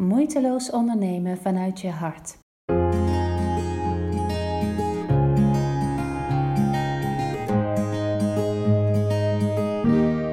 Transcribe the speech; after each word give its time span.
Moeiteloos 0.00 0.70
ondernemen 0.70 1.38
vanuit 1.42 1.80
je 1.80 1.90
hart. 1.90 2.36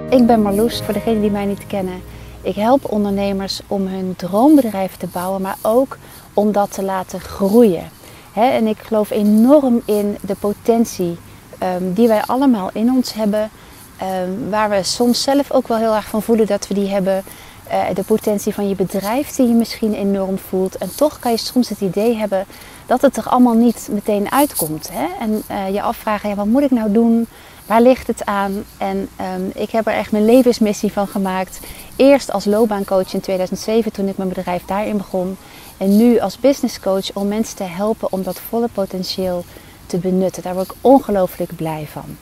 Ik 0.09 0.25
ben 0.25 0.41
Marloes, 0.41 0.81
voor 0.81 0.93
degenen 0.93 1.21
die 1.21 1.31
mij 1.31 1.45
niet 1.45 1.67
kennen. 1.67 2.01
Ik 2.41 2.55
help 2.55 2.91
ondernemers 2.91 3.61
om 3.67 3.87
hun 3.87 4.15
droombedrijf 4.15 4.95
te 4.95 5.07
bouwen, 5.07 5.41
maar 5.41 5.57
ook 5.61 5.97
om 6.33 6.51
dat 6.51 6.71
te 6.71 6.83
laten 6.83 7.19
groeien. 7.19 7.89
en 8.33 8.67
ik 8.67 8.77
geloof 8.77 9.09
enorm 9.09 9.81
in 9.85 10.17
de 10.21 10.35
potentie 10.35 11.17
ehm, 11.57 11.93
die 11.93 12.07
wij 12.07 12.21
allemaal 12.21 12.69
in 12.73 12.91
ons 12.91 13.13
hebben. 13.13 13.49
Ehm, 13.97 14.49
waar 14.49 14.69
we 14.69 14.83
soms 14.83 15.23
zelf 15.23 15.51
ook 15.51 15.67
wel 15.67 15.77
heel 15.77 15.95
erg 15.95 16.07
van 16.07 16.21
voelen 16.21 16.47
dat 16.47 16.67
we 16.67 16.73
die 16.73 16.89
hebben. 16.89 17.23
Eh, 17.71 17.85
de 17.93 18.03
potentie 18.03 18.53
van 18.53 18.69
je 18.69 18.75
bedrijf 18.75 19.35
die 19.35 19.47
je 19.47 19.53
misschien 19.53 19.93
enorm 19.93 20.37
voelt. 20.37 20.77
En 20.77 20.95
toch 20.95 21.19
kan 21.19 21.31
je 21.31 21.37
soms 21.37 21.69
het 21.69 21.81
idee 21.81 22.15
hebben 22.15 22.45
dat 22.85 23.01
het 23.01 23.17
er 23.17 23.29
allemaal 23.29 23.53
niet 23.53 23.89
meteen 23.91 24.31
uitkomt. 24.31 24.89
Hè? 24.91 25.05
En 25.19 25.43
uh, 25.51 25.73
je 25.73 25.81
afvragen, 25.81 26.29
ja, 26.29 26.35
wat 26.35 26.45
moet 26.45 26.61
ik 26.61 26.71
nou 26.71 26.91
doen? 26.91 27.27
Waar 27.65 27.81
ligt 27.81 28.07
het 28.07 28.25
aan? 28.25 28.63
En 28.77 29.09
um, 29.37 29.51
ik 29.53 29.69
heb 29.69 29.87
er 29.87 29.93
echt 29.93 30.11
mijn 30.11 30.25
levensmissie 30.25 30.91
van 30.91 31.07
gemaakt. 31.07 31.59
Eerst 31.95 32.31
als 32.31 32.45
loopbaancoach 32.45 33.13
in 33.13 33.21
2007 33.21 33.91
toen 33.91 34.07
ik 34.07 34.17
mijn 34.17 34.29
bedrijf 34.29 34.65
daarin 34.65 34.97
begon. 34.97 35.37
En 35.77 35.97
nu 35.97 36.19
als 36.19 36.39
businesscoach 36.39 37.13
om 37.13 37.27
mensen 37.27 37.55
te 37.55 37.63
helpen 37.63 38.11
om 38.11 38.23
dat 38.23 38.39
volle 38.39 38.67
potentieel 38.73 39.45
te 39.85 39.97
benutten. 39.97 40.43
Daar 40.43 40.53
word 40.53 40.71
ik 40.71 40.75
ongelooflijk 40.81 41.55
blij 41.55 41.87
van. 41.91 42.17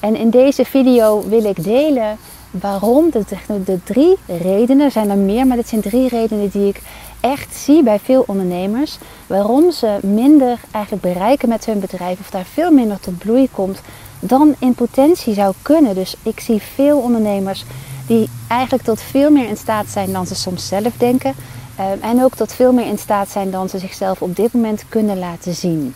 En 0.00 0.16
in 0.16 0.30
deze 0.30 0.64
video 0.64 1.28
wil 1.28 1.44
ik 1.44 1.64
delen 1.64 2.18
waarom, 2.50 3.10
de, 3.10 3.24
de 3.64 3.78
drie 3.84 4.16
redenen, 4.26 4.90
zijn 4.90 5.10
er 5.10 5.16
meer, 5.16 5.46
maar 5.46 5.56
dit 5.56 5.68
zijn 5.68 5.80
drie 5.80 6.08
redenen 6.08 6.50
die 6.50 6.68
ik 6.68 6.80
echt 7.20 7.54
zie 7.54 7.82
bij 7.82 7.98
veel 7.98 8.24
ondernemers. 8.26 8.98
Waarom 9.26 9.70
ze 9.70 9.98
minder 10.02 10.58
eigenlijk 10.70 11.04
bereiken 11.04 11.48
met 11.48 11.64
hun 11.64 11.80
bedrijf 11.80 12.20
of 12.20 12.30
daar 12.30 12.44
veel 12.44 12.70
minder 12.70 13.00
tot 13.00 13.18
bloei 13.18 13.48
komt 13.52 13.80
dan 14.20 14.54
in 14.58 14.74
potentie 14.74 15.34
zou 15.34 15.54
kunnen. 15.62 15.94
Dus 15.94 16.16
ik 16.22 16.40
zie 16.40 16.62
veel 16.74 16.98
ondernemers 16.98 17.64
die 18.06 18.28
eigenlijk 18.48 18.84
tot 18.84 19.00
veel 19.00 19.30
meer 19.30 19.48
in 19.48 19.56
staat 19.56 19.88
zijn 19.88 20.12
dan 20.12 20.26
ze 20.26 20.34
soms 20.34 20.68
zelf 20.68 20.92
denken. 20.96 21.34
Eh, 21.76 21.84
en 22.00 22.24
ook 22.24 22.34
tot 22.34 22.52
veel 22.52 22.72
meer 22.72 22.86
in 22.86 22.98
staat 22.98 23.28
zijn 23.28 23.50
dan 23.50 23.68
ze 23.68 23.78
zichzelf 23.78 24.22
op 24.22 24.36
dit 24.36 24.52
moment 24.52 24.84
kunnen 24.88 25.18
laten 25.18 25.54
zien. 25.54 25.94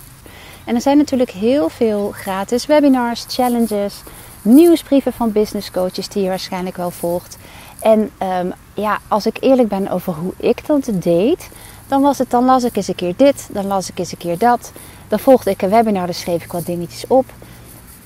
En 0.64 0.75
er 0.75 0.81
zijn 0.81 0.97
natuurlijk 0.97 1.31
heel 1.31 1.69
veel 1.69 2.11
gratis 2.14 2.66
webinars, 2.66 3.25
challenges, 3.28 4.03
nieuwsbrieven 4.43 5.12
van 5.12 5.33
business 5.33 5.71
coaches 5.71 6.09
die 6.09 6.23
je 6.23 6.29
waarschijnlijk 6.29 6.77
wel 6.77 6.91
volgt. 6.91 7.37
En 7.81 8.11
ehm, 8.19 8.51
ja, 8.75 8.99
als 9.09 9.27
ik 9.27 9.37
eerlijk 9.41 9.69
ben 9.69 9.89
over 9.89 10.12
hoe 10.12 10.33
ik 10.37 10.67
dat 10.67 10.91
deed, 10.93 11.49
dan 11.89 12.03
was 12.03 12.19
het 12.19 12.31
dan 12.31 12.45
las 12.45 12.65
ik 12.65 12.77
eens 12.77 12.89
een 12.89 12.95
keer 12.95 13.15
dit, 13.17 13.49
dan 13.53 13.67
las 13.67 13.91
ik 13.91 13.99
eens 13.99 14.12
een 14.12 14.19
keer 14.19 14.39
dat. 14.39 14.73
Dan 15.09 15.19
volgde 15.19 15.51
ik 15.51 15.62
een 15.62 15.71
webinar, 15.71 16.07
dan 16.07 16.15
schreef 16.15 16.45
ik 16.45 16.53
wat 16.53 16.67
dingetjes 16.67 17.07
op. 17.07 17.25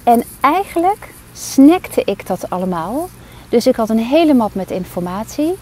En 0.02 0.22
eigenlijk 0.40 1.08
snackte 1.32 2.02
ik 2.04 2.26
dat 2.26 2.50
allemaal. 2.50 3.08
Dus 3.48 3.66
ik 3.66 3.76
had 3.76 3.90
een 3.90 3.98
hele 3.98 4.34
map 4.34 4.54
met 4.54 4.70
informatie. 4.70 5.54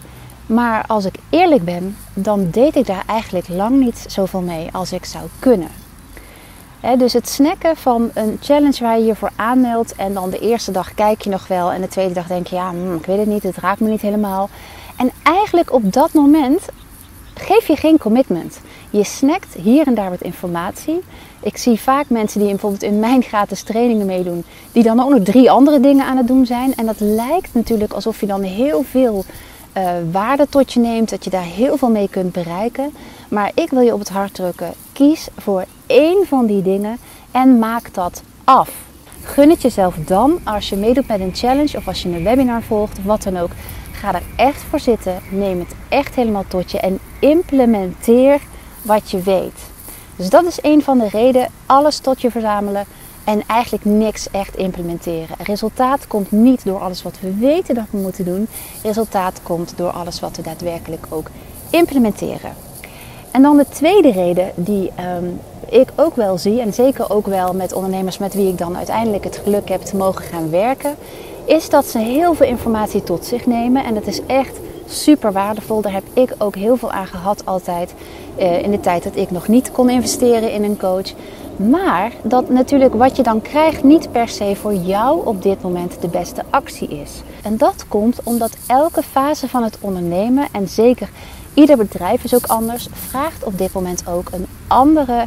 Maar 0.47 0.85
als 0.87 1.05
ik 1.05 1.15
eerlijk 1.31 1.65
ben, 1.65 1.97
dan 2.15 2.51
deed 2.51 2.77
ik 2.77 2.87
daar 2.87 3.05
eigenlijk 3.07 3.49
lang 3.49 3.81
niet 3.81 4.05
zoveel 4.09 4.41
mee 4.41 4.69
als 4.73 4.93
ik 4.93 5.05
zou 5.05 5.25
kunnen 5.39 5.84
dus 6.99 7.13
het 7.13 7.29
snacken 7.29 7.77
van 7.77 8.11
een 8.15 8.39
challenge 8.41 8.85
waar 8.85 8.99
je 8.99 9.05
je 9.05 9.15
voor 9.15 9.31
aanmeldt 9.37 9.95
en 9.95 10.15
dan 10.15 10.31
de 10.31 10.39
eerste 10.39 10.71
dag 10.71 10.95
kijk 10.95 11.23
je 11.23 11.31
nog 11.31 11.47
wel 11.47 11.73
en 11.73 11.81
de 11.81 11.89
tweede 11.89 12.15
dag 12.15 12.27
denk 12.27 12.47
je 12.47 12.57
ja, 12.57 12.71
hmm, 12.71 12.97
ik 12.97 13.07
weet 13.07 13.19
het 13.19 13.27
niet, 13.27 13.43
het 13.43 13.57
raakt 13.57 13.81
me 13.81 13.89
niet 13.89 14.01
helemaal. 14.01 14.49
En 14.97 15.11
eigenlijk 15.23 15.73
op 15.73 15.93
dat 15.93 16.13
moment 16.13 16.69
geef 17.35 17.67
je 17.67 17.77
geen 17.77 17.99
commitment. 17.99 18.61
Je 18.91 19.05
snackt 19.05 19.55
hier 19.55 19.87
en 19.87 19.95
daar 19.95 20.11
wat 20.11 20.21
informatie. 20.21 21.01
Ik 21.43 21.57
zie 21.57 21.81
vaak 21.81 22.09
mensen 22.09 22.41
die 22.41 22.49
bijvoorbeeld 22.49 22.83
in 22.83 23.01
mijn 23.01 23.23
gratis 23.23 23.63
trainingen 23.63 24.07
meedoen, 24.07 24.45
die 24.73 24.83
dan 24.83 25.01
ook 25.01 25.11
nog 25.11 25.23
drie 25.23 25.51
andere 25.51 25.81
dingen 25.81 26.07
aan 26.07 26.17
het 26.17 26.27
doen 26.27 26.47
zijn. 26.47 26.75
En 26.75 26.87
dat 26.87 27.01
lijkt 27.01 27.55
natuurlijk 27.55 27.93
alsof 27.93 28.21
je 28.21 28.27
dan 28.27 28.43
heel 28.43 28.83
veel 28.83 29.25
uh, 29.77 29.91
waarde 30.11 30.47
tot 30.49 30.73
je 30.73 30.81
neemt, 30.81 31.11
dat 31.11 31.25
je 31.25 31.31
daar 31.31 31.43
heel 31.43 31.77
veel 31.77 31.91
mee 31.91 32.09
kunt 32.09 32.33
bereiken. 32.33 32.95
Maar 33.29 33.51
ik 33.55 33.71
wil 33.71 33.81
je 33.81 33.93
op 33.93 33.99
het 33.99 34.09
hart 34.09 34.35
drukken. 34.35 34.84
Kies 34.95 35.29
voor 35.37 35.65
één 35.87 36.27
van 36.27 36.47
die 36.47 36.63
dingen 36.63 36.99
en 37.31 37.59
maak 37.59 37.95
dat 37.95 38.23
af. 38.45 38.71
Gun 39.23 39.51
het 39.51 39.63
jezelf 39.63 39.95
dan 39.95 40.41
als 40.45 40.69
je 40.69 40.77
meedoet 40.77 41.09
met 41.09 41.21
een 41.21 41.35
challenge 41.35 41.77
of 41.77 41.87
als 41.87 42.03
je 42.03 42.09
een 42.09 42.25
webinar 42.25 42.63
volgt, 42.63 43.05
wat 43.05 43.23
dan 43.23 43.37
ook. 43.37 43.51
Ga 43.93 44.15
er 44.15 44.23
echt 44.37 44.63
voor 44.63 44.81
zitten. 44.81 45.21
Neem 45.31 45.59
het 45.59 45.75
echt 45.89 46.15
helemaal 46.15 46.45
tot 46.49 46.71
je 46.71 46.79
en 46.81 46.99
implementeer 47.19 48.41
wat 48.83 49.11
je 49.11 49.23
weet. 49.23 49.61
Dus 50.17 50.31
dat 50.31 50.45
is 50.45 50.59
een 50.63 50.83
van 50.83 50.99
de 50.99 51.09
redenen. 51.09 51.51
Alles 51.67 51.99
tot 51.99 52.21
je 52.21 52.31
verzamelen 52.31 52.85
en 53.25 53.43
eigenlijk 53.47 53.85
niks 53.85 54.31
echt 54.31 54.57
implementeren. 54.57 55.37
Resultaat 55.43 56.07
komt 56.07 56.31
niet 56.31 56.65
door 56.65 56.81
alles 56.81 57.03
wat 57.03 57.21
we 57.21 57.35
weten 57.35 57.75
dat 57.75 57.87
we 57.91 57.99
moeten 57.99 58.25
doen. 58.25 58.49
Resultaat 58.83 59.41
komt 59.43 59.73
door 59.77 59.91
alles 59.91 60.21
wat 60.21 60.37
we 60.37 60.43
daadwerkelijk 60.43 61.07
ook 61.09 61.31
implementeren. 61.71 62.55
En 63.35 63.43
dan 63.43 63.57
de 63.57 63.67
tweede 63.69 64.11
reden 64.11 64.51
die 64.55 64.91
ehm, 64.95 65.25
ik 65.69 65.89
ook 65.97 66.17
wel 66.17 66.39
zie, 66.39 66.61
en 66.61 66.73
zeker 66.73 67.11
ook 67.11 67.27
wel 67.27 67.53
met 67.53 67.73
ondernemers 67.73 68.19
met 68.19 68.35
wie 68.35 68.49
ik 68.49 68.59
dan 68.59 68.77
uiteindelijk 68.77 69.25
het 69.25 69.41
geluk 69.45 69.69
heb 69.69 69.81
te 69.81 69.97
mogen 69.97 70.25
gaan 70.25 70.51
werken, 70.51 70.95
is 71.45 71.69
dat 71.69 71.87
ze 71.87 71.99
heel 71.99 72.35
veel 72.35 72.47
informatie 72.47 73.03
tot 73.03 73.25
zich 73.25 73.47
nemen. 73.47 73.85
En 73.85 73.95
dat 73.95 74.07
is 74.07 74.21
echt 74.27 74.59
super 74.87 75.33
waardevol. 75.33 75.81
Daar 75.81 75.93
heb 75.93 76.05
ik 76.13 76.35
ook 76.39 76.55
heel 76.55 76.77
veel 76.77 76.93
aan 76.93 77.07
gehad 77.07 77.47
altijd 77.47 77.95
uh, 78.39 78.63
in 78.63 78.71
de 78.71 78.81
tijd 78.81 79.03
dat 79.03 79.17
ik 79.17 79.31
nog 79.31 79.49
niet 79.49 79.73
kon 79.73 79.91
investeren 79.91 80.53
in 80.53 80.65
een 80.65 80.79
coach. 80.79 81.13
Maar 81.57 82.13
dat 82.23 82.49
natuurlijk 82.51 82.95
wat 82.95 83.17
je 83.17 83.23
dan 83.23 83.43
krijgt 83.43 83.83
niet 83.83 84.13
per 84.13 84.29
se 84.29 84.57
voor 84.57 84.75
jou 84.75 85.27
op 85.27 85.43
dit 85.43 85.63
moment 85.63 86.01
de 86.01 86.09
beste 86.09 86.43
actie 86.51 86.89
is. 86.89 87.23
En 87.43 87.57
dat 87.57 87.85
komt 87.89 88.21
omdat 88.23 88.57
elke 88.67 89.03
fase 89.03 89.49
van 89.49 89.63
het 89.63 89.79
ondernemen 89.81 90.47
en 90.53 90.69
zeker 90.69 91.09
ieder 91.55 91.77
bedrijf 91.77 92.25
is 92.25 92.35
ook 92.35 92.47
anders, 92.47 92.89
vraagt 92.93 93.45
op 93.45 93.59
dit 93.59 93.73
moment 93.73 94.07
ook 94.07 94.29
een 94.33 94.47
andere 94.67 95.27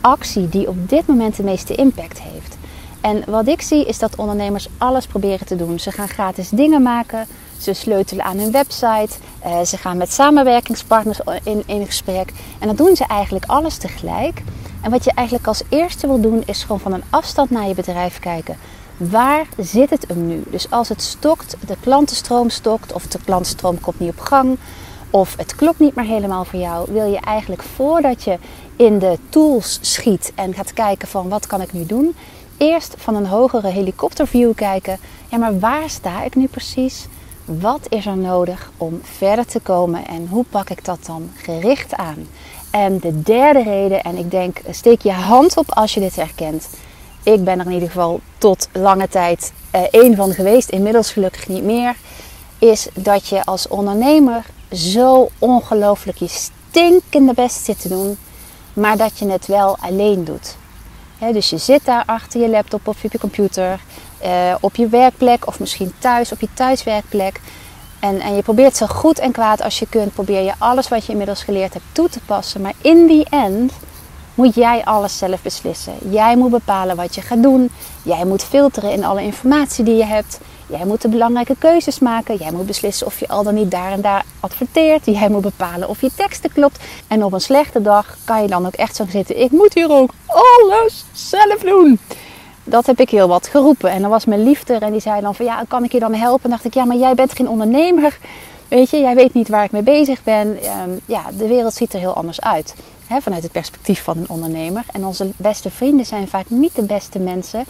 actie 0.00 0.48
die 0.48 0.68
op 0.68 0.88
dit 0.88 1.06
moment 1.06 1.36
de 1.36 1.42
meeste 1.42 1.74
impact 1.74 2.20
heeft. 2.20 2.56
En 3.00 3.22
wat 3.26 3.48
ik 3.48 3.62
zie 3.62 3.84
is 3.86 3.98
dat 3.98 4.16
ondernemers 4.16 4.68
alles 4.78 5.06
proberen 5.06 5.46
te 5.46 5.56
doen. 5.56 5.80
Ze 5.80 5.90
gaan 5.90 6.08
gratis 6.08 6.48
dingen 6.48 6.82
maken, 6.82 7.26
ze 7.58 7.72
sleutelen 7.72 8.24
aan 8.24 8.38
hun 8.38 8.50
website, 8.50 9.10
eh, 9.38 9.60
ze 9.60 9.76
gaan 9.76 9.96
met 9.96 10.12
samenwerkingspartners 10.12 11.20
in, 11.44 11.62
in 11.66 11.86
gesprek. 11.86 12.32
En 12.58 12.66
dan 12.66 12.76
doen 12.76 12.96
ze 12.96 13.04
eigenlijk 13.06 13.44
alles 13.44 13.76
tegelijk. 13.76 14.42
En 14.82 14.90
wat 14.90 15.04
je 15.04 15.12
eigenlijk 15.14 15.46
als 15.46 15.62
eerste 15.68 16.06
wil 16.06 16.20
doen 16.20 16.42
is 16.46 16.62
gewoon 16.62 16.80
van 16.80 16.92
een 16.92 17.04
afstand 17.10 17.50
naar 17.50 17.68
je 17.68 17.74
bedrijf 17.74 18.18
kijken. 18.18 18.56
Waar 18.96 19.46
zit 19.58 19.90
het 19.90 20.04
hem 20.08 20.26
nu? 20.26 20.42
Dus 20.46 20.70
als 20.70 20.88
het 20.88 21.02
stokt, 21.02 21.56
de 21.66 21.76
klantenstroom 21.80 22.50
stokt 22.50 22.92
of 22.92 23.06
de 23.06 23.18
klantenstroom 23.24 23.80
komt 23.80 23.98
niet 23.98 24.10
op 24.10 24.20
gang 24.20 24.58
of 25.14 25.36
het 25.36 25.54
klopt 25.54 25.78
niet 25.78 25.94
meer 25.94 26.04
helemaal 26.04 26.44
voor 26.44 26.58
jou, 26.58 26.92
wil 26.92 27.06
je 27.06 27.20
eigenlijk 27.20 27.62
voordat 27.62 28.22
je 28.22 28.38
in 28.76 28.98
de 28.98 29.18
tools 29.28 29.78
schiet 29.80 30.32
en 30.34 30.54
gaat 30.54 30.72
kijken 30.72 31.08
van 31.08 31.28
wat 31.28 31.46
kan 31.46 31.60
ik 31.60 31.72
nu 31.72 31.86
doen, 31.86 32.14
eerst 32.56 32.94
van 32.98 33.14
een 33.14 33.26
hogere 33.26 33.68
helikopterview 33.68 34.54
kijken. 34.54 34.98
Ja, 35.28 35.38
maar 35.38 35.58
waar 35.58 35.90
sta 35.90 36.22
ik 36.22 36.34
nu 36.34 36.46
precies? 36.46 37.06
Wat 37.44 37.80
is 37.88 38.06
er 38.06 38.16
nodig 38.16 38.70
om 38.76 39.00
verder 39.02 39.46
te 39.46 39.60
komen 39.60 40.06
en 40.06 40.28
hoe 40.30 40.44
pak 40.50 40.70
ik 40.70 40.84
dat 40.84 40.98
dan 41.06 41.30
gericht 41.36 41.94
aan? 41.94 42.26
En 42.70 42.98
de 42.98 43.22
derde 43.22 43.62
reden, 43.62 44.02
en 44.02 44.16
ik 44.16 44.30
denk 44.30 44.60
steek 44.70 45.02
je 45.02 45.12
hand 45.12 45.56
op 45.56 45.72
als 45.74 45.94
je 45.94 46.00
dit 46.00 46.16
herkent. 46.16 46.68
Ik 47.22 47.44
ben 47.44 47.60
er 47.60 47.66
in 47.66 47.72
ieder 47.72 47.88
geval 47.88 48.20
tot 48.38 48.68
lange 48.72 49.08
tijd 49.08 49.52
eh, 49.70 49.82
één 49.90 50.16
van 50.16 50.32
geweest, 50.32 50.68
inmiddels 50.68 51.12
gelukkig 51.12 51.48
niet 51.48 51.64
meer. 51.64 51.96
Is 52.58 52.88
dat 52.94 53.28
je 53.28 53.44
als 53.44 53.68
ondernemer 53.68 54.44
zo 54.74 55.28
ongelooflijk 55.38 56.18
je 56.18 56.28
stinkende 56.28 57.34
best 57.34 57.64
zit 57.64 57.80
te 57.80 57.88
doen, 57.88 58.18
maar 58.72 58.96
dat 58.96 59.18
je 59.18 59.30
het 59.30 59.46
wel 59.46 59.76
alleen 59.80 60.24
doet. 60.24 60.56
dus 61.18 61.50
je 61.50 61.58
zit 61.58 61.84
daar 61.84 62.02
achter 62.06 62.40
je 62.40 62.48
laptop 62.48 62.88
of 62.88 63.04
op 63.04 63.12
je 63.12 63.18
computer, 63.18 63.80
eh, 64.18 64.54
op 64.60 64.76
je 64.76 64.88
werkplek 64.88 65.46
of 65.46 65.60
misschien 65.60 65.92
thuis 65.98 66.32
op 66.32 66.40
je 66.40 66.48
thuiswerkplek. 66.54 67.40
En, 68.00 68.20
en 68.20 68.34
je 68.34 68.42
probeert 68.42 68.76
zo 68.76 68.86
goed 68.86 69.18
en 69.18 69.32
kwaad 69.32 69.62
als 69.62 69.78
je 69.78 69.86
kunt, 69.88 70.12
probeer 70.12 70.42
je 70.42 70.52
alles 70.58 70.88
wat 70.88 71.04
je 71.04 71.10
inmiddels 71.12 71.42
geleerd 71.42 71.72
hebt 71.72 71.84
toe 71.92 72.08
te 72.08 72.20
passen. 72.26 72.60
Maar 72.60 72.74
in 72.80 73.06
die 73.06 73.26
end 73.30 73.72
moet 74.34 74.54
jij 74.54 74.84
alles 74.84 75.18
zelf 75.18 75.42
beslissen. 75.42 75.94
Jij 76.10 76.36
moet 76.36 76.50
bepalen 76.50 76.96
wat 76.96 77.14
je 77.14 77.20
gaat 77.20 77.42
doen. 77.42 77.70
Jij 78.02 78.24
moet 78.24 78.44
filteren 78.44 78.92
in 78.92 79.04
alle 79.04 79.22
informatie 79.22 79.84
die 79.84 79.96
je 79.96 80.04
hebt. 80.04 80.40
Jij 80.66 80.84
moet 80.84 81.02
de 81.02 81.08
belangrijke 81.08 81.56
keuzes 81.58 81.98
maken. 81.98 82.36
Jij 82.36 82.52
moet 82.52 82.66
beslissen 82.66 83.06
of 83.06 83.20
je 83.20 83.28
al 83.28 83.42
dan 83.42 83.54
niet 83.54 83.70
daar 83.70 83.92
en 83.92 84.00
daar 84.00 84.24
adverteert. 84.40 85.06
Jij 85.06 85.28
moet 85.28 85.42
bepalen 85.42 85.88
of 85.88 86.00
je 86.00 86.10
teksten 86.16 86.52
klopt. 86.52 86.84
En 87.08 87.24
op 87.24 87.32
een 87.32 87.40
slechte 87.40 87.82
dag 87.82 88.16
kan 88.24 88.42
je 88.42 88.48
dan 88.48 88.66
ook 88.66 88.74
echt 88.74 88.96
zo 88.96 89.04
zitten. 89.08 89.40
Ik 89.40 89.50
moet 89.50 89.74
hier 89.74 89.90
ook 89.90 90.10
alles 90.26 91.04
zelf 91.12 91.58
doen. 91.58 91.98
Dat 92.64 92.86
heb 92.86 93.00
ik 93.00 93.10
heel 93.10 93.28
wat 93.28 93.46
geroepen. 93.46 93.90
En 93.90 94.00
dan 94.00 94.10
was 94.10 94.24
mijn 94.24 94.42
liefde 94.42 94.74
en 94.74 94.92
die 94.92 95.00
zei 95.00 95.20
dan 95.20 95.34
van 95.34 95.44
ja, 95.44 95.64
kan 95.68 95.84
ik 95.84 95.92
je 95.92 95.98
dan 95.98 96.14
helpen? 96.14 96.44
En 96.44 96.50
dacht 96.50 96.64
ik 96.64 96.74
ja, 96.74 96.84
maar 96.84 96.96
jij 96.96 97.14
bent 97.14 97.32
geen 97.32 97.48
ondernemer. 97.48 98.18
Weet 98.68 98.90
je, 98.90 98.98
jij 98.98 99.14
weet 99.14 99.34
niet 99.34 99.48
waar 99.48 99.64
ik 99.64 99.70
mee 99.70 99.82
bezig 99.82 100.22
ben. 100.22 100.62
Ehm, 100.62 100.90
ja, 101.06 101.22
de 101.38 101.46
wereld 101.46 101.74
ziet 101.74 101.92
er 101.92 101.98
heel 101.98 102.14
anders 102.14 102.40
uit. 102.40 102.74
Hè, 103.06 103.20
vanuit 103.20 103.42
het 103.42 103.52
perspectief 103.52 104.02
van 104.02 104.16
een 104.16 104.28
ondernemer. 104.28 104.84
En 104.92 105.04
onze 105.04 105.30
beste 105.36 105.70
vrienden 105.70 106.06
zijn 106.06 106.28
vaak 106.28 106.50
niet 106.50 106.74
de 106.74 106.82
beste 106.82 107.18
mensen 107.18 107.64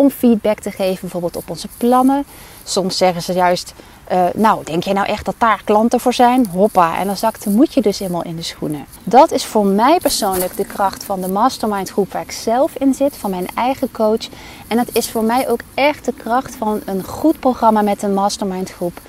om 0.00 0.10
feedback 0.10 0.58
te 0.58 0.70
geven, 0.70 1.00
bijvoorbeeld 1.00 1.36
op 1.36 1.50
onze 1.50 1.68
plannen. 1.76 2.24
Soms 2.64 2.96
zeggen 2.96 3.22
ze 3.22 3.32
juist, 3.32 3.74
uh, 4.12 4.24
nou, 4.34 4.64
denk 4.64 4.82
jij 4.84 4.92
nou 4.92 5.06
echt 5.06 5.24
dat 5.24 5.34
daar 5.38 5.62
klanten 5.64 6.00
voor 6.00 6.12
zijn? 6.12 6.46
Hoppa, 6.46 6.98
en 6.98 7.06
dan 7.06 7.16
zakt 7.16 7.44
de 7.44 7.50
moedje 7.50 7.80
dus 7.80 7.98
helemaal 7.98 8.24
in 8.24 8.36
de 8.36 8.42
schoenen. 8.42 8.84
Dat 9.04 9.30
is 9.30 9.44
voor 9.44 9.66
mij 9.66 9.98
persoonlijk 9.98 10.56
de 10.56 10.64
kracht 10.64 11.04
van 11.04 11.20
de 11.20 11.28
mastermind 11.28 11.90
groep 11.90 12.12
waar 12.12 12.22
ik 12.22 12.30
zelf 12.32 12.74
in 12.74 12.94
zit, 12.94 13.16
van 13.16 13.30
mijn 13.30 13.46
eigen 13.54 13.90
coach. 13.90 14.28
En 14.68 14.76
dat 14.76 14.88
is 14.92 15.10
voor 15.10 15.24
mij 15.24 15.48
ook 15.48 15.60
echt 15.74 16.04
de 16.04 16.12
kracht 16.12 16.54
van 16.54 16.80
een 16.84 17.04
goed 17.04 17.40
programma 17.40 17.82
met 17.82 18.02
een 18.02 18.14
mastermind 18.14 18.70
groep. 18.70 19.00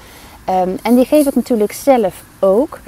Um, 0.50 0.78
en 0.84 0.96
die 0.96 1.06
geef 1.06 1.28
ik 1.28 1.36
natuurlijk 1.36 1.72
zelf 1.72 2.24
ook. 2.40 2.80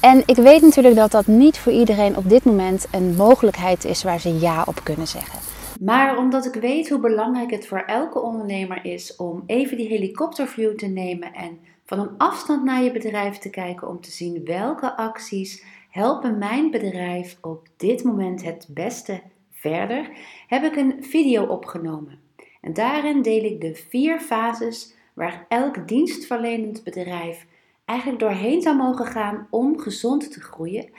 En 0.00 0.22
ik 0.26 0.36
weet 0.36 0.62
natuurlijk 0.62 0.96
dat 0.96 1.10
dat 1.10 1.26
niet 1.26 1.58
voor 1.58 1.72
iedereen 1.72 2.16
op 2.16 2.28
dit 2.28 2.44
moment 2.44 2.86
een 2.90 3.14
mogelijkheid 3.16 3.84
is 3.84 4.02
waar 4.02 4.20
ze 4.20 4.38
ja 4.38 4.62
op 4.66 4.80
kunnen 4.82 5.08
zeggen. 5.08 5.51
Maar 5.84 6.18
omdat 6.18 6.46
ik 6.46 6.54
weet 6.54 6.88
hoe 6.88 7.00
belangrijk 7.00 7.50
het 7.50 7.66
voor 7.66 7.78
elke 7.78 8.20
ondernemer 8.20 8.84
is 8.84 9.16
om 9.16 9.42
even 9.46 9.76
die 9.76 9.88
helikopterview 9.88 10.76
te 10.76 10.86
nemen 10.86 11.32
en 11.32 11.58
van 11.84 11.98
een 11.98 12.16
afstand 12.18 12.64
naar 12.64 12.82
je 12.82 12.92
bedrijf 12.92 13.38
te 13.38 13.50
kijken 13.50 13.88
om 13.88 14.00
te 14.00 14.10
zien 14.10 14.44
welke 14.44 14.96
acties 14.96 15.64
helpen 15.90 16.38
mijn 16.38 16.70
bedrijf 16.70 17.38
op 17.40 17.68
dit 17.76 18.04
moment 18.04 18.44
het 18.44 18.66
beste 18.70 19.22
verder, 19.50 20.10
heb 20.46 20.62
ik 20.64 20.76
een 20.76 21.04
video 21.04 21.44
opgenomen. 21.44 22.18
En 22.60 22.72
daarin 22.72 23.22
deel 23.22 23.44
ik 23.44 23.60
de 23.60 23.74
vier 23.74 24.20
fases 24.20 24.94
waar 25.14 25.46
elk 25.48 25.88
dienstverlenend 25.88 26.84
bedrijf 26.84 27.46
eigenlijk 27.84 28.20
doorheen 28.20 28.62
zou 28.62 28.76
mogen 28.76 29.06
gaan 29.06 29.46
om 29.50 29.78
gezond 29.78 30.32
te 30.32 30.40
groeien. 30.40 30.90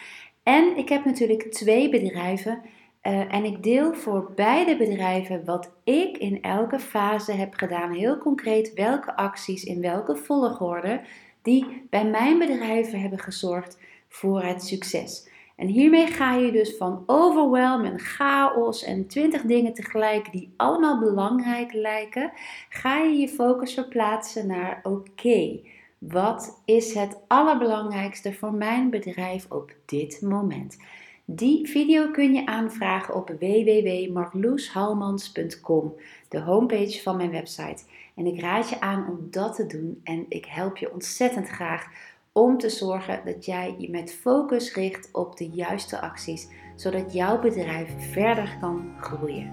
En 0.44 0.78
ik 0.78 0.90
heb 0.90 1.06
natuurlijk 1.06 1.52
twee 1.52 1.90
bedrijven 1.90 2.62
uh, 3.04 3.34
en 3.34 3.46
ik 3.46 3.64
deel 3.64 3.94
voor 3.94 4.32
beide 4.36 4.78
bedrijven 4.78 5.46
wat 5.46 5.72
ik 5.84 6.18
in 6.18 6.42
elke 6.42 6.80
fase 6.80 7.32
heb 7.32 7.54
gedaan. 7.54 7.92
Heel 7.92 8.18
concreet 8.18 8.74
welke 8.74 9.16
acties 9.16 9.64
in 9.64 9.82
welke 9.82 10.16
volgorde 10.16 11.02
die 11.42 11.86
bij 11.90 12.06
mijn 12.06 12.40
bedrijven 12.40 13.02
hebben 13.02 13.20
gezorgd 13.20 13.78
voor 14.08 14.44
het 14.44 14.64
succes. 14.64 15.32
En 15.56 15.68
hiermee 15.68 16.08
ga 16.08 16.34
je 16.34 16.52
dus 16.52 16.78
van 16.78 17.04
overwhelm 17.06 17.86
en 17.86 18.00
chaos 18.00 18.84
en 18.84 19.08
twintig 19.08 19.42
dingen 19.42 19.74
tegelijk 19.74 20.32
die 20.32 20.54
allemaal 20.58 21.00
belangrijk 21.00 21.74
lijken, 21.74 22.32
ga 22.70 22.98
je 22.98 23.18
je 23.18 23.28
focus 23.28 23.74
verplaatsen 23.74 24.48
naar 24.48 24.80
oké, 24.84 25.60
wat 25.98 26.62
is 26.66 26.94
het 26.94 27.18
allerbelangrijkste 27.28 28.34
voor 28.34 28.54
mijn 28.54 28.90
bedrijf 28.90 29.46
op 29.50 29.72
dit 29.86 30.22
moment? 30.22 30.78
Die 31.25 31.68
video 31.68 32.12
kun 32.12 32.34
je 32.34 32.46
aanvragen 32.46 33.16
op 33.16 33.36
www.marloeshalmans.com, 33.40 35.94
de 36.30 36.40
homepage 36.40 37.02
van 37.02 37.18
mijn 37.18 37.31
website. 37.31 37.84
En 38.16 38.25
ik 38.25 38.42
raad 38.42 38.70
je 38.70 38.80
aan 38.80 39.08
om 39.10 39.28
dat 39.31 39.56
te 39.56 39.66
doen 39.66 40.02
en 40.04 40.25
ik 40.30 40.46
help 40.46 40.78
je 40.78 40.94
ontzettend 40.94 41.48
graag 41.48 41.86
om 42.31 42.58
te 42.58 42.70
zorgen 42.70 43.22
dat 43.25 43.46
jij 43.46 43.75
je 43.78 43.90
met 43.90 44.14
focus 44.14 44.74
richt 44.74 45.10
op 45.12 45.38
de 45.38 45.50
juiste 45.50 46.02
acties, 46.02 46.48
zodat 46.75 47.14
jouw 47.14 47.40
bedrijf 47.40 48.12
verder 48.12 48.58
kan 48.60 48.96
groeien. 49.00 49.52